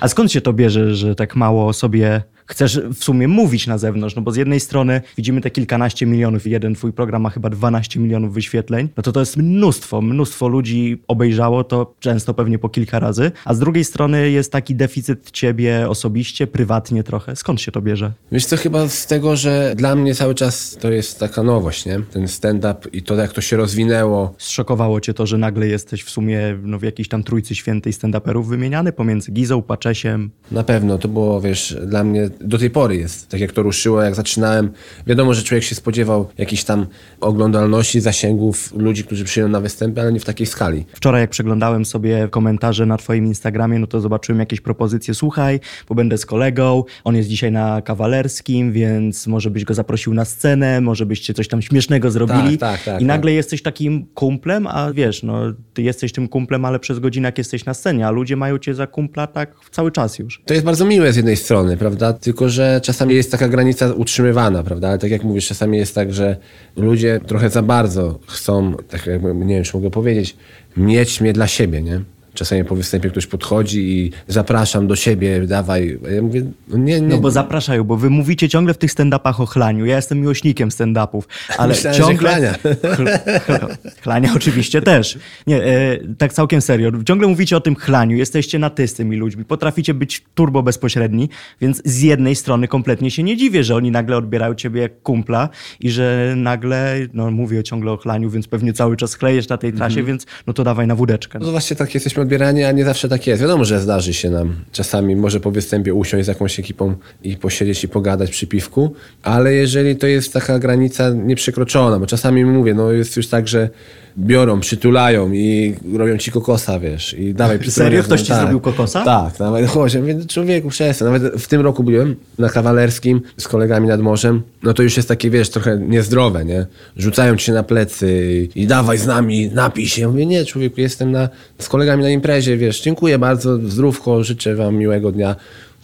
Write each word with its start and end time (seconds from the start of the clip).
A 0.00 0.08
skąd 0.08 0.32
się 0.32 0.40
to 0.40 0.52
bierze, 0.52 0.94
że 0.94 1.14
tak 1.14 1.36
mało 1.36 1.66
o 1.66 1.72
sobie 1.72 2.22
chcesz 2.46 2.80
w 2.94 3.04
sumie 3.04 3.28
mówić 3.28 3.66
na 3.66 3.78
zewnątrz? 3.78 4.16
No 4.16 4.22
bo 4.22 4.30
z 4.30 4.36
jednej 4.36 4.60
strony 4.60 5.00
widzimy 5.16 5.40
te 5.40 5.50
kilkanaście 5.50 6.06
milionów 6.06 6.46
i 6.46 6.50
jeden 6.50 6.74
twój 6.74 6.92
program 6.92 7.22
ma 7.22 7.30
chyba 7.30 7.50
12 7.50 8.00
milionów 8.00 8.34
wyświetleń. 8.34 8.88
No 8.96 9.02
to 9.02 9.12
to 9.12 9.20
jest 9.20 9.36
mnóstwo, 9.36 10.02
mnóstwo 10.02 10.48
ludzi 10.48 11.02
obejrzało 11.08 11.64
to 11.64 11.94
często 12.00 12.34
pewnie 12.34 12.58
po 12.58 12.68
kilka 12.68 12.98
razy. 12.98 13.32
A 13.44 13.54
z 13.54 13.58
drugiej 13.58 13.84
strony 13.84 14.30
jest 14.30 14.52
taki 14.52 14.74
deficyt 14.74 15.30
ciebie 15.30 15.88
osobiście, 15.88 16.46
prywatnie 16.46 17.02
trochę. 17.02 17.36
Skąd 17.36 17.60
się 17.60 17.72
to 17.72 17.82
bierze? 17.82 18.12
Wiesz 18.32 18.46
co, 18.46 18.56
chyba 18.56 18.88
z 18.88 19.06
tego, 19.06 19.36
że 19.36 19.74
dla 19.76 19.96
mnie 19.96 20.14
cały 20.14 20.34
czas 20.34 20.76
to 20.80 20.90
jest 20.90 21.18
taka 21.18 21.42
nowość, 21.42 21.86
nie? 21.86 22.00
Ten 22.12 22.28
stand-up 22.28 22.74
i 22.92 23.02
to, 23.02 23.14
jak 23.14 23.32
to 23.32 23.40
się 23.40 23.56
rozwinęło. 23.56 24.34
Zszokowało 24.38 25.00
cię 25.00 25.14
to, 25.14 25.26
że 25.26 25.38
nagle 25.38 25.66
jesteś 25.66 26.02
w 26.02 26.10
sumie 26.10 26.58
no, 26.62 26.78
w 26.78 26.82
jakiejś 26.82 27.08
tam 27.08 27.22
trójcy 27.22 27.54
świętej 27.54 27.92
stand-uperów 27.92 28.46
wymieniany 28.46 28.92
pomiędzy 28.92 29.32
Gizą, 29.32 29.62
Paczesiem. 29.62 30.30
Na 30.50 30.62
pewno 30.62 30.98
to 30.98 31.08
było, 31.08 31.40
wiesz, 31.40 31.76
dla 31.86 32.04
mnie 32.04 32.30
do 32.40 32.58
tej 32.58 32.70
pory 32.70 32.96
jest. 32.96 33.28
Tak 33.28 33.40
jak 33.40 33.52
to 33.52 33.62
ruszyło, 33.62 34.02
jak 34.02 34.14
zaczynałem. 34.14 34.70
Wiadomo, 35.06 35.34
że 35.34 35.42
człowiek 35.42 35.64
się 35.64 35.74
spodziewał 35.74 36.28
jakichś 36.38 36.64
tam 36.64 36.86
oglądalności, 37.20 38.00
zasięgów 38.00 38.74
ludzi, 38.76 39.04
którzy 39.04 39.24
przyjdą 39.24 39.48
na 39.48 39.60
występy, 39.60 40.00
ale 40.00 40.12
nie 40.12 40.20
w 40.20 40.24
takiej 40.24 40.46
skali. 40.46 40.84
Wczoraj 40.92 41.20
jak 41.20 41.30
przeglądałem 41.30 41.84
sobie 41.84 42.28
komentarze 42.30 42.86
na 42.86 42.96
twoim 42.96 43.26
Instagramie, 43.26 43.78
no 43.78 43.86
to 43.86 44.00
zobaczyłem 44.00 44.40
jakieś 44.40 44.60
propozycje. 44.60 45.14
Słuchaj, 45.14 45.60
bo 45.88 45.94
będę 45.94 46.18
z 46.18 46.26
kolegą, 46.26 46.84
on 47.04 47.16
jest 47.16 47.28
dzisiaj 47.28 47.52
na 47.52 47.82
kawalerskim, 47.82 48.72
więc 48.72 49.26
może 49.26 49.50
byś 49.50 49.64
go 49.64 49.74
zaprosił 49.74 50.14
na 50.14 50.24
scenę, 50.24 50.80
może 50.80 51.06
byście 51.06 51.34
coś 51.34 51.48
tam 51.48 51.62
śmiesznego 51.62 52.10
zrobili. 52.10 52.58
tak, 52.58 52.82
tak, 52.82 53.00
I 53.00 53.04
nagle 53.04 53.32
jesteś 53.32 53.62
takim 53.62 54.06
kumplem, 54.14 54.66
a 54.66 54.92
wiesz, 54.92 55.22
no 55.22 55.40
ty 55.74 55.82
jesteś 55.82 56.12
tym 56.12 56.28
kumplem, 56.28 56.64
ale 56.64 56.78
przez 56.78 56.98
godzinę 56.98 57.28
jak 57.28 57.38
jesteś 57.38 57.64
na 57.64 57.74
scenie, 57.74 58.06
a 58.06 58.10
ludzie 58.10 58.36
mają 58.36 58.58
cię 58.58 58.74
za 58.74 58.86
kumpla 58.86 59.26
tak 59.26 59.54
cały 59.70 59.92
czas 59.92 60.18
już. 60.18 60.42
To 60.46 60.54
jest 60.54 60.66
bardzo 60.66 60.84
miłe 60.84 61.12
z 61.12 61.16
jednej 61.16 61.36
strony, 61.36 61.76
prawda? 61.76 62.12
Tylko, 62.26 62.48
że 62.48 62.80
czasami 62.84 63.14
jest 63.14 63.30
taka 63.30 63.48
granica 63.48 63.92
utrzymywana, 63.92 64.62
prawda? 64.62 64.88
Ale 64.88 64.98
tak 64.98 65.10
jak 65.10 65.24
mówisz, 65.24 65.46
czasami 65.46 65.78
jest 65.78 65.94
tak, 65.94 66.12
że 66.12 66.36
ludzie 66.76 67.20
trochę 67.26 67.50
za 67.50 67.62
bardzo 67.62 68.18
chcą, 68.26 68.74
tak 68.88 69.06
jak 69.06 69.22
nie 69.22 69.54
wiem, 69.54 69.64
czy 69.64 69.76
mogę 69.76 69.90
powiedzieć, 69.90 70.36
mieć 70.76 71.20
mnie 71.20 71.32
dla 71.32 71.46
siebie, 71.46 71.82
nie? 71.82 72.00
Czasami 72.36 72.64
po 72.64 72.76
występie 72.76 73.10
ktoś 73.10 73.26
podchodzi 73.26 73.98
i 73.98 74.10
zapraszam 74.28 74.86
do 74.86 74.96
siebie, 74.96 75.46
dawaj. 75.46 75.98
A 76.06 76.10
ja 76.10 76.22
mówię, 76.22 76.42
no 76.68 76.78
nie, 76.78 77.00
nie. 77.00 77.08
No 77.08 77.18
bo 77.18 77.30
zapraszają, 77.30 77.84
bo 77.84 77.96
wy 77.96 78.10
mówicie 78.10 78.48
ciągle 78.48 78.74
w 78.74 78.78
tych 78.78 78.90
stand-upach 78.90 79.40
o 79.40 79.46
chlaniu. 79.46 79.86
Ja 79.86 79.96
jestem 79.96 80.20
miłośnikiem 80.20 80.68
stand-upów, 80.68 81.22
ale 81.58 81.68
Myślałem, 81.68 82.00
ciągle... 82.00 82.30
chlania. 82.30 82.52
Chl- 82.96 83.40
chl- 83.40 83.76
chlania 84.02 84.32
oczywiście 84.36 84.82
też. 84.82 85.18
Nie, 85.46 85.64
e, 85.64 85.98
tak 86.18 86.32
całkiem 86.32 86.60
serio. 86.60 86.90
Ciągle 87.08 87.28
mówicie 87.28 87.56
o 87.56 87.60
tym 87.60 87.74
chlaniu, 87.74 88.16
jesteście 88.16 88.58
na 88.58 88.70
ty 88.70 88.88
z 88.88 88.94
tymi 88.94 89.16
ludźmi, 89.16 89.44
potraficie 89.44 89.94
być 89.94 90.24
turbo 90.34 90.62
bezpośredni, 90.62 91.28
więc 91.60 91.82
z 91.84 92.02
jednej 92.02 92.36
strony 92.36 92.68
kompletnie 92.68 93.10
się 93.10 93.22
nie 93.22 93.36
dziwię, 93.36 93.64
że 93.64 93.76
oni 93.76 93.90
nagle 93.90 94.16
odbierają 94.16 94.54
ciebie 94.54 94.80
jak 94.80 95.02
kumpla 95.02 95.48
i 95.80 95.90
że 95.90 96.34
nagle, 96.36 96.96
no 97.14 97.30
mówię 97.30 97.62
ciągle 97.64 97.92
o 97.92 97.96
chlaniu, 97.96 98.30
więc 98.30 98.48
pewnie 98.48 98.72
cały 98.72 98.96
czas 98.96 99.16
klejesz 99.16 99.48
na 99.48 99.56
tej 99.56 99.72
trasie, 99.72 100.02
więc 100.02 100.26
no 100.46 100.52
to 100.52 100.64
dawaj 100.64 100.86
na 100.86 100.94
wódeczkę. 100.94 101.38
No 101.38 101.44
to 101.44 101.50
właśnie 101.50 101.76
tak 101.76 101.94
jesteśmy 101.94 102.25
odbierani, 102.26 102.64
a 102.64 102.72
nie 102.72 102.84
zawsze 102.84 103.08
tak 103.08 103.26
jest. 103.26 103.42
Wiadomo, 103.42 103.64
że 103.64 103.80
zdarzy 103.80 104.14
się 104.14 104.30
nam 104.30 104.56
czasami 104.72 105.16
może 105.16 105.40
po 105.40 105.50
występie 105.50 105.94
usiąść 105.94 106.24
z 106.24 106.28
jakąś 106.28 106.60
ekipą 106.60 106.94
i 107.22 107.36
posiedzieć 107.36 107.84
i 107.84 107.88
pogadać 107.88 108.30
przy 108.30 108.46
piwku, 108.46 108.94
ale 109.22 109.54
jeżeli 109.54 109.96
to 109.96 110.06
jest 110.06 110.32
taka 110.32 110.58
granica 110.58 111.10
nieprzekroczona, 111.10 111.98
bo 111.98 112.06
czasami 112.06 112.44
mówię, 112.44 112.74
no 112.74 112.92
jest 112.92 113.16
już 113.16 113.28
tak, 113.28 113.48
że 113.48 113.70
biorą, 114.18 114.60
przytulają 114.60 115.32
i 115.32 115.74
robią 115.96 116.16
ci 116.18 116.30
kokosa, 116.30 116.80
wiesz, 116.80 117.14
i 117.18 117.34
dawaj 117.34 117.58
przytulaj. 117.58 117.86
Serio? 117.90 118.02
Ktoś 118.02 118.22
ci 118.22 118.28
Tak. 118.28 118.40
zrobił 118.40 118.60
kokosa? 118.60 119.04
Tak, 119.04 119.38
nawet 119.38 119.66
chodź, 119.66 119.96
człowieku, 120.28 120.68
przestań. 120.68 121.12
Nawet 121.12 121.34
w 121.34 121.48
tym 121.48 121.60
roku 121.60 121.84
byłem 121.84 122.16
na 122.38 122.48
kawalerskim 122.48 123.20
z 123.36 123.48
kolegami 123.48 123.88
nad 123.88 124.00
morzem, 124.00 124.42
no 124.62 124.74
to 124.74 124.82
już 124.82 124.96
jest 124.96 125.08
takie, 125.08 125.30
wiesz, 125.30 125.50
trochę 125.50 125.78
niezdrowe, 125.78 126.44
nie? 126.44 126.66
Rzucają 126.96 127.36
ci 127.36 127.44
się 127.44 127.52
na 127.52 127.62
plecy 127.62 128.48
i 128.54 128.66
dawaj 128.66 128.98
z 128.98 129.06
nami, 129.06 129.50
napij 129.54 129.86
się. 129.86 130.02
Ja 130.02 130.08
mówię, 130.08 130.26
nie, 130.26 130.44
człowieku, 130.44 130.80
jestem 130.80 131.12
na, 131.12 131.28
z 131.58 131.68
kolegami 131.68 132.02
na 132.02 132.10
imprezie, 132.10 132.56
wiesz, 132.56 132.80
dziękuję 132.80 133.18
bardzo, 133.18 133.58
zdrówko, 133.58 134.24
życzę 134.24 134.54
wam 134.54 134.76
miłego 134.76 135.12
dnia. 135.12 135.36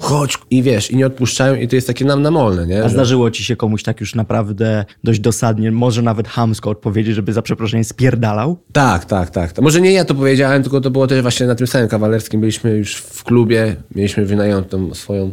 Chodź 0.03 0.39
i 0.51 0.63
wiesz, 0.63 0.91
i 0.91 0.97
nie 0.97 1.07
odpuszczają 1.07 1.55
i 1.55 1.69
to 1.69 1.77
jest 1.77 1.87
takie 1.87 2.05
nam 2.05 2.23
namolne, 2.23 2.67
nie? 2.67 2.85
A 2.85 2.89
zdarzyło 2.89 3.31
ci 3.31 3.45
się 3.45 3.57
komuś 3.57 3.83
tak 3.83 4.01
już 4.01 4.15
naprawdę 4.15 4.85
dość 5.05 5.21
dosadnie, 5.21 5.73
może 5.73 6.03
nawet 6.03 6.29
hamsko 6.29 6.71
odpowiedzieć, 6.71 7.15
żeby 7.15 7.33
za 7.33 7.43
przeproszeniem 7.43 7.85
spierdalał? 7.85 8.59
Tak, 8.73 9.05
tak, 9.05 9.31
tak. 9.31 9.61
Może 9.61 9.81
nie 9.81 9.93
ja 9.93 10.05
to 10.05 10.15
powiedziałem, 10.15 10.63
tylko 10.63 10.81
to 10.81 10.91
było 10.91 11.07
też 11.07 11.23
właśnie 11.23 11.47
na 11.47 11.55
tym 11.55 11.67
samym 11.67 11.89
kawalerskim. 11.89 12.41
Byliśmy 12.41 12.71
już 12.71 12.97
w 12.97 13.25
klubie, 13.25 13.77
mieliśmy 13.95 14.27
wynajętą 14.27 14.95
swoją 14.95 15.33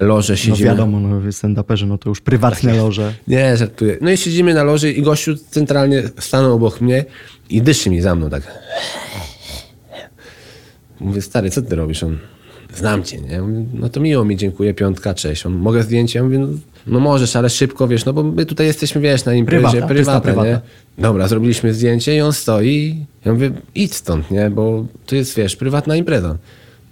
lożę, 0.00 0.32
No 0.32 0.36
siedzimy. 0.36 0.68
wiadomo, 0.70 1.00
no 1.00 1.20
stand-uperzy, 1.30 1.86
no 1.86 1.98
to 1.98 2.08
już 2.08 2.20
prywatne 2.20 2.74
loże. 2.76 3.14
Nie, 3.28 3.56
żartuję. 3.56 3.98
No 4.00 4.10
i 4.10 4.16
siedzimy 4.16 4.54
na 4.54 4.62
loży 4.64 4.92
i 4.92 5.02
gościu 5.02 5.36
centralnie 5.36 6.02
stanął 6.20 6.54
obok 6.54 6.80
mnie 6.80 7.04
i 7.50 7.62
dyszy 7.62 7.90
mi 7.90 8.00
za 8.00 8.14
mną 8.14 8.30
tak. 8.30 8.42
Mówię, 11.00 11.22
stary, 11.22 11.50
co 11.50 11.62
ty 11.62 11.76
robisz? 11.76 12.02
On, 12.02 12.18
znam 12.78 13.02
cię, 13.02 13.20
nie? 13.20 13.40
No 13.74 13.88
to 13.88 14.00
miło 14.00 14.24
mi, 14.24 14.36
dziękuję, 14.36 14.74
piątka, 14.74 15.14
cześć. 15.14 15.46
On, 15.46 15.52
mogę 15.54 15.82
zdjęcie? 15.82 16.18
Ja 16.18 16.24
mówię, 16.24 16.38
no, 16.38 16.48
no 16.86 17.00
możesz, 17.00 17.36
ale 17.36 17.50
szybko, 17.50 17.88
wiesz, 17.88 18.04
no 18.04 18.12
bo 18.12 18.22
my 18.22 18.46
tutaj 18.46 18.66
jesteśmy, 18.66 19.00
wiesz, 19.00 19.24
na 19.24 19.34
imprezie, 19.34 19.60
Prywata, 19.62 19.78
czysta 19.80 19.94
prywatne, 19.94 20.32
prywata. 20.32 20.48
nie? 20.48 20.60
Dobra, 21.02 21.28
zrobiliśmy 21.28 21.74
zdjęcie 21.74 22.16
i 22.16 22.20
on 22.20 22.32
stoi. 22.32 23.06
Ja 23.24 23.32
mówię, 23.32 23.50
idź 23.74 23.94
stąd, 23.94 24.30
nie? 24.30 24.50
Bo 24.50 24.86
to 25.06 25.16
jest, 25.16 25.36
wiesz, 25.36 25.56
prywatna 25.56 25.96
impreza. 25.96 26.36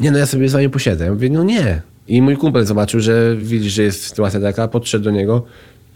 Nie, 0.01 0.11
no 0.11 0.19
ja 0.19 0.27
sobie 0.27 0.49
z 0.49 0.53
wami 0.53 0.71
posiedzę. 0.71 1.05
Ja 1.05 1.13
mówię, 1.13 1.31
no 1.31 1.45
nie. 1.45 1.83
I 2.09 2.23
mój 2.23 2.37
kumpel 2.37 2.67
zobaczył, 2.67 3.01
że 3.01 3.37
widzisz, 3.37 3.73
że 3.73 3.83
jest 3.83 4.07
sytuacja 4.07 4.41
taka, 4.41 4.69
podszedł 4.69 5.05
do 5.05 5.11
niego 5.11 5.45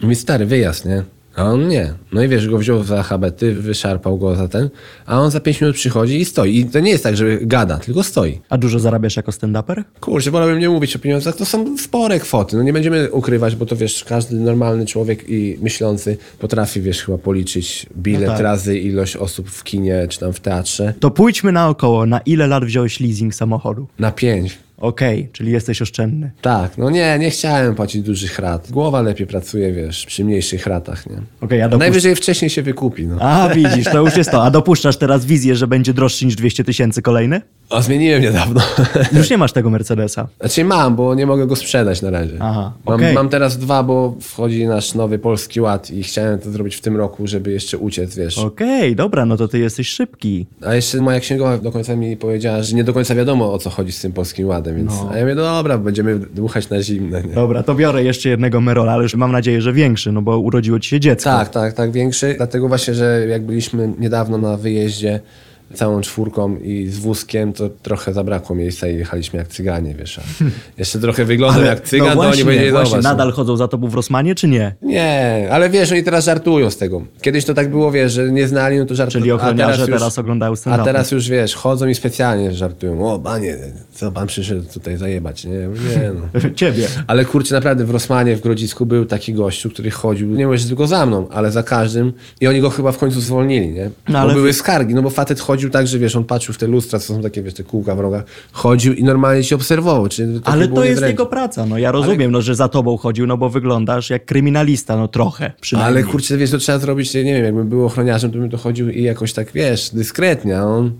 i 0.00 0.03
mówi, 0.03 0.14
stary, 0.14 0.47
wyjazd, 0.47 0.84
nie? 0.84 1.03
A 1.36 1.44
on 1.44 1.69
nie. 1.69 1.92
No 2.12 2.22
i 2.22 2.28
wiesz, 2.28 2.48
go 2.48 2.58
wziął 2.58 2.82
za 2.84 3.02
habety, 3.02 3.54
wyszarpał 3.54 4.19
go 4.19 4.34
za 4.36 4.48
ten, 4.48 4.70
a 5.06 5.20
on 5.20 5.30
za 5.30 5.41
pięć 5.41 5.60
minut 5.60 5.76
przychodzi 5.76 6.20
i 6.20 6.24
stoi. 6.24 6.58
I 6.58 6.64
to 6.64 6.80
nie 6.80 6.91
jest 6.91 7.04
tak, 7.04 7.16
że 7.16 7.38
gada, 7.41 7.76
tylko 7.78 8.02
stoi. 8.02 8.41
A 8.48 8.58
dużo 8.58 8.78
zarabiasz 8.78 9.16
jako 9.16 9.30
stand-uper? 9.32 9.82
Kurczę, 10.00 10.30
wolałbym 10.30 10.58
nie 10.58 10.69
mówić 10.69 10.97
o 10.97 10.98
pieniądzach, 10.98 11.36
to 11.36 11.44
są 11.44 11.78
spore 11.78 12.20
kwoty. 12.20 12.56
No 12.56 12.62
nie 12.62 12.72
będziemy 12.72 13.10
ukrywać, 13.12 13.56
bo 13.56 13.66
to 13.66 13.76
wiesz, 13.76 14.04
każdy 14.04 14.36
normalny 14.36 14.86
człowiek 14.86 15.24
i 15.28 15.58
myślący 15.62 16.16
potrafi, 16.38 16.80
wiesz, 16.80 17.02
chyba 17.02 17.19
policzyć 17.19 17.86
bilet 17.97 18.26
No 18.28 18.32
tak. 18.32 18.41
razy 18.42 18.78
ilość 18.78 19.16
osób 19.16 19.50
w 19.50 19.64
kinie 19.64 20.06
czy 20.08 20.20
tam 20.20 20.32
w 20.32 20.41
teatrze. 20.41 20.94
To 21.00 21.10
pójdźmy 21.10 21.53
naokoło. 21.53 22.06
Na 22.06 22.18
ile 22.20 22.47
lat 22.47 22.64
wziąłeś 22.64 23.00
leasing 23.00 23.34
samochodu? 23.34 23.86
Na 23.98 24.10
pięć. 24.12 24.58
Okej, 24.78 25.28
czyli 25.32 25.53
jesteś 25.53 25.82
oszczędny. 25.82 26.31
Tak, 26.42 26.78
no 26.78 26.91
nie, 26.91 27.19
nie 27.19 27.31
chciałem 27.31 27.75
płacić 27.75 28.03
dużych 28.03 28.38
rat. 28.38 28.70
Głowa 28.70 29.03
lepiej 29.03 29.26
pracuje, 29.26 29.72
wiesz, 29.72 30.06
przy 30.06 30.25
mniejszych 30.25 30.66
ratach, 30.66 31.10
nie? 31.10 31.16
Okej, 31.41 31.62
a 31.62 31.69
dopuszcz... 31.69 31.81
Najwyżej 31.81 32.16
wcześniej 32.16 32.50
się 32.50 32.62
wykupi, 32.62 33.06
no. 33.06 33.16
A, 33.20 33.48
widzisz, 33.48 33.84
to 33.84 34.00
już 34.00 34.16
jest 34.16 34.31
to. 34.31 34.44
A 34.44 34.50
dopuszczasz 34.50 34.97
teraz 34.97 35.25
wizję, 35.25 35.56
że 35.56 35.66
będzie 35.66 35.94
droższy 35.94 36.26
niż 36.26 36.36
200 36.36 36.65
tysięcy 36.65 37.03
kolejny? 37.03 37.41
O, 37.70 37.82
zmieniłem 37.82 38.22
niedawno. 38.22 38.60
Już 39.19 39.31
nie 39.31 39.38
masz 39.38 39.53
tego 39.53 39.70
Mercedesa. 39.70 40.28
Znaczy 40.41 40.65
mam, 40.65 40.97
bo 40.97 41.15
nie 41.15 41.26
mogę 41.26 41.47
go 41.47 41.56
sprzedać 41.56 42.03
na 42.03 42.10
razie. 42.10 42.36
Aha, 42.41 42.72
mam, 42.86 42.94
okej. 42.94 43.15
mam 43.15 43.28
teraz 43.28 43.59
dwa, 43.59 43.82
bo 43.82 44.16
wchodzi 44.20 44.66
nasz 44.66 44.94
nowy 44.94 45.19
Polski 45.19 45.60
Ład 45.60 45.91
i 45.91 46.03
chciałem 46.03 46.38
to 46.38 46.50
zrobić 46.50 46.76
w 46.76 46.81
tym 46.81 46.97
roku, 46.97 47.26
żeby 47.26 47.53
jeszcze 47.53 47.78
uciec, 47.78 48.16
wiesz. 48.16 48.38
Okej, 48.38 48.97
dobra, 48.97 49.25
no 49.25 49.36
to 49.36 49.48
ty 49.48 49.59
jesteś 49.59 49.88
szybki. 49.88 50.47
A 50.62 50.75
jeszcze 50.75 51.00
moja 51.00 51.20
księgowa 51.20 51.59
do 51.59 51.72
końca 51.72 51.97
mi 51.97 52.16
powiedziała, 52.16 52.62
że 52.62 52.76
nie 52.76 52.84
do 52.84 52.92
końca 52.92 53.15
wiadomo 53.15 53.53
o 53.53 53.59
co 53.59 53.70
chodzi 53.70 53.92
z 53.92 54.00
tym 54.00 54.12
Polskim 54.12 54.48
Ładem, 54.48 54.66
więc... 54.75 54.93
A 55.10 55.16
ja 55.16 55.22
mówię, 55.22 55.34
no 55.34 55.43
dobra, 55.43 55.78
będziemy 55.78 56.19
dmuchać 56.19 56.71
na 56.71 56.82
zimne, 56.82 57.22
nie? 57.22 57.34
Dobra, 57.34 57.62
to 57.62 57.75
biorę 57.75 58.04
jeszcze 58.04 58.28
jednego 58.28 58.60
Merola, 58.60 58.93
ale 58.93 59.03
już 59.03 59.15
mam 59.15 59.32
nadzieję, 59.32 59.60
że 59.60 59.72
większy, 59.72 60.12
no 60.12 60.22
bo 60.22 60.38
urodziło 60.38 60.81
ci 60.81 60.88
się 60.88 61.00
dziecko. 61.00 61.31
Tak, 61.31 61.49
tak, 61.49 61.72
tak, 61.72 61.93
większy. 61.93 62.34
Dlatego 62.37 62.69
właśnie, 62.69 62.94
że 62.94 63.27
jak 63.28 63.47
byliśmy 63.47 63.93
niedawno 63.99 64.38
na 64.38 64.56
wyjeździe 64.56 65.21
całą 65.75 66.00
czwórką 66.00 66.56
i 66.56 66.87
z 66.88 66.99
wózkiem, 66.99 67.53
to 67.53 67.69
trochę 67.82 68.12
zabrakło 68.12 68.56
miejsca 68.56 68.88
i 68.88 68.97
jechaliśmy 68.97 69.38
jak 69.38 69.49
cyganie, 69.49 69.94
wiesz. 69.94 70.19
A 70.19 70.22
jeszcze 70.78 70.99
trochę 70.99 71.25
wyglądam 71.25 71.65
jak 71.65 71.80
cygan, 71.80 72.07
no 72.09 72.15
to 72.15 72.21
właśnie, 72.22 72.33
oni 72.34 72.45
powiedzieli, 72.45 72.71
właśnie 72.71 72.97
no. 72.97 73.03
nadal 73.03 73.33
chodzą 73.33 73.57
za 73.57 73.68
tobą 73.68 73.89
w 73.89 73.95
Rosmanie, 73.95 74.34
czy 74.34 74.48
nie? 74.48 74.74
Nie, 74.83 75.48
ale 75.51 75.71
wiesz, 75.71 75.92
oni 75.92 76.03
teraz 76.04 76.24
żartują 76.24 76.71
z 76.71 76.77
tego. 76.77 77.03
Kiedyś 77.21 77.45
to 77.45 77.54
tak 77.54 77.71
było, 77.71 77.92
wiesz, 77.92 78.13
że 78.13 78.33
nie 78.33 78.48
znali, 78.48 78.78
no 78.78 78.86
to 78.86 78.95
żartują. 78.95 79.21
Czyli 79.21 79.33
ochroniarze 79.33 79.80
już- 79.83 79.91
teraz 79.91 80.18
oglądają 80.18 80.53
A 80.53 80.54
stand-upy. 80.54 80.84
teraz 80.84 81.10
już, 81.10 81.28
wiesz, 81.28 81.54
chodzą 81.54 81.86
i 81.86 81.95
specjalnie 81.95 82.53
żartują. 82.53 83.07
O, 83.12 83.19
panie, 83.19 83.57
co 83.92 84.12
pan 84.12 84.27
przyszedł 84.27 84.62
tutaj 84.74 84.97
zajebać, 84.97 85.45
nie? 85.45 85.51
Nie, 85.53 86.10
no. 86.15 86.41
Ciebie. 86.54 86.89
Ale 87.07 87.24
kurczę, 87.24 87.54
naprawdę 87.54 87.84
w 87.84 87.91
Rosmanie, 87.91 88.36
w 88.36 88.41
Grodzisku 88.41 88.86
był 88.86 89.07
taki 89.07 89.34
gościu, 89.34 89.71
który 89.71 89.91
chodził, 89.91 90.28
nie 90.30 90.47
mówię, 90.47 90.59
że 90.59 90.69
tylko 90.69 90.86
za 90.86 91.07
mną, 91.07 91.28
ale 91.28 91.51
za 91.51 91.62
każdym 91.62 92.12
i 92.41 92.47
oni 92.47 92.60
go 92.60 92.71
chyba 92.71 92.92
w 92.92 92.98
końcu 92.98 93.21
zwolnili, 93.21 93.69
nie? 93.69 93.91
No, 94.09 94.19
ale 94.19 94.28
bo 94.28 94.34
były 94.34 94.48
wy- 94.48 94.53
skargi, 94.54 94.95
no 94.95 95.03
bo 95.03 95.10
facet 95.10 95.41
chodził 95.41 95.55
tak, 95.70 95.86
że 95.86 95.98
wiesz, 95.98 96.16
on 96.16 96.24
patrzył 96.24 96.54
w 96.54 96.58
te 96.58 96.66
lustra, 96.66 96.98
co 96.98 97.14
są 97.14 97.22
takie, 97.22 97.42
wiesz, 97.42 97.54
te 97.54 97.64
kółka 97.64 97.94
w 97.94 98.00
rogach, 98.00 98.24
chodził 98.53 98.94
i 98.94 99.04
normalnie 99.04 99.44
się 99.44 99.56
obserwował. 99.56 100.08
Takie 100.08 100.24
Ale 100.44 100.68
było 100.68 100.80
to 100.80 100.84
jest 100.84 101.03
jego 101.03 101.26
praca, 101.26 101.66
no 101.66 101.78
ja 101.78 101.92
rozumiem, 101.92 102.30
no, 102.30 102.42
że 102.42 102.54
za 102.54 102.68
tobą 102.68 102.97
chodził, 102.97 103.26
no 103.26 103.36
bo 103.36 103.50
wyglądasz 103.50 104.10
jak 104.10 104.24
kryminalista, 104.24 104.97
no 104.97 105.08
trochę 105.08 105.53
przynajmniej. 105.60 106.03
Ale 106.03 106.12
kurczę, 106.12 106.36
wiesz, 106.36 106.50
to 106.50 106.58
trzeba 106.58 106.78
zrobić, 106.78 107.14
nie 107.14 107.24
wiem, 107.24 107.44
jakbym 107.44 107.68
był 107.68 107.86
ochroniarzem, 107.86 108.30
to 108.30 108.38
bym 108.38 108.50
to 108.50 108.56
chodził 108.56 108.91
i 108.91 109.03
jakoś 109.03 109.32
tak, 109.32 109.53
wiesz, 109.53 109.91
dyskretnie, 109.91 110.62
on 110.62 110.92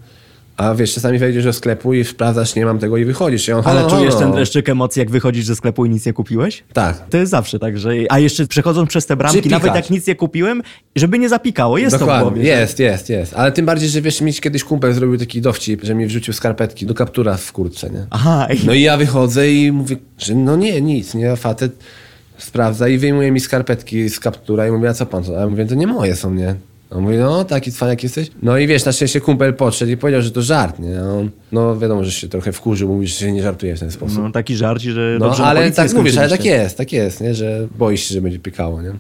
A 0.57 0.75
wiesz, 0.75 0.95
czasami 0.95 1.19
wejdziesz 1.19 1.45
do 1.45 1.53
sklepu 1.53 1.95
i 1.95 2.05
sprawdzasz, 2.05 2.55
nie 2.55 2.65
mam 2.67 2.79
tego 2.79 2.97
i 2.97 3.05
wychodzisz. 3.05 3.49
I 3.49 3.53
on, 3.53 3.63
Ale 3.67 3.81
"Halo, 3.81 3.91
czujesz 3.97 4.15
halo". 4.15 4.27
ten 4.27 4.33
dreszczyk 4.33 4.69
emocji, 4.69 5.01
jak 5.01 5.11
wychodzisz 5.11 5.45
ze 5.45 5.57
sklepu 5.57 5.85
i 5.87 5.91
nic 5.91 6.07
nie 6.07 6.13
kupiłeś? 6.13 6.65
Tak. 6.73 7.09
To 7.11 7.17
jest 7.19 7.31
zawsze 7.31 7.59
tak, 7.59 7.79
że... 7.79 7.91
A 8.09 8.19
jeszcze 8.19 8.47
przechodząc 8.47 8.89
przez 8.89 9.07
te 9.07 9.17
bramki, 9.17 9.49
nawet 9.49 9.63
pikać? 9.69 9.77
jak 9.85 9.91
nic 9.91 10.07
nie 10.07 10.15
kupiłem, 10.15 10.63
żeby 10.97 11.19
nie 11.19 11.29
zapikało, 11.29 11.79
jest 11.79 11.91
to 11.93 11.97
w 11.97 12.01
Dokładnie, 12.01 12.25
głowie. 12.31 12.43
że- 12.43 12.61
jest, 12.61 12.79
jest, 12.79 13.09
jest. 13.11 13.35
Ale 13.35 13.53
tym 13.53 13.67
bardziej, 13.67 13.89
że 13.89 14.03
wiesz, 14.03 14.21
mi 14.21 14.35
kiedyś 14.35 14.65
kumpel 14.65 14.93
zrobił 14.95 15.19
taki 15.19 15.41
dowcip, 15.41 15.83
że 15.85 15.95
mi 15.95 16.07
wrzucił 16.07 16.35
skarpetki 16.35 16.87
do 16.87 16.95
kaptura 16.95 17.37
w 17.37 17.53
kurtce, 17.53 17.91
nie? 17.91 18.07
Aha, 18.11 18.47
i... 18.63 18.67
No 18.67 18.73
i 18.73 18.83
ja 18.83 18.97
wychodzę 18.97 19.51
i 19.53 19.73
mówię, 19.73 19.97
że 20.19 20.35
no 20.35 20.57
nie, 20.57 20.81
nic, 20.81 21.15
nie, 21.15 21.37
facet 21.37 21.73
sprawdza 22.39 22.89
i 22.89 22.99
wyjmuje 22.99 23.33
mi 23.33 23.41
skarpetki 23.41 24.09
z 24.09 24.21
kaptura 24.21 24.69
i 24.69 24.71
mówi, 24.71 24.87
a 24.87 24.95
co 24.95 25.07
pan 25.07 25.25
to? 25.25 25.37
A 25.37 25.41
ja 25.41 25.47
mówię, 25.49 25.67
to 25.67 25.75
nie 25.75 25.87
moje 25.87 26.17
są, 26.17 26.35
nie? 26.35 26.55
On 26.91 27.03
mówi, 27.03 27.17
no 27.17 27.45
taki 27.45 27.73
cwaniak 27.73 28.03
jesteś. 28.03 28.31
No 28.43 28.59
i 28.59 28.67
wiesz, 28.67 28.85
na 28.85 28.93
szczęście 28.93 29.21
kumpel 29.21 29.55
podszedł 29.55 29.91
i 29.93 29.97
powiedział, 29.97 30.23
że 30.23 30.31
to 30.31 30.43
żart, 30.43 30.79
nie? 30.79 31.03
On, 31.03 31.31
no 31.53 31.79
wiadomo, 31.79 32.05
że 32.05 32.13
się 32.13 32.29
trochę 32.29 32.53
wkurzył, 32.53 32.89
mówi, 32.89 33.07
że 33.07 33.15
się 33.15 33.33
nie 33.33 33.43
żartuje 33.43 33.77
w 33.77 33.81
ten 33.81 33.91
sposób. 33.91 34.19
No 34.23 34.33
taki 34.33 34.57
żarci, 34.57 34.91
że 34.91 35.17
No, 35.21 35.37
ale 35.45 35.73
tak 35.73 35.93
mówisz, 35.95 36.17
ale 36.17 36.29
tak 36.29 36.45
jest, 36.45 36.77
tak 36.79 36.93
jest, 36.93 37.21
nie? 37.21 37.35
Że 37.35 37.69
boisz 37.79 38.01
się, 38.05 38.15
że 38.15 38.21
będzie 38.21 38.39
pikało, 38.39 38.83
nie? 38.83 38.93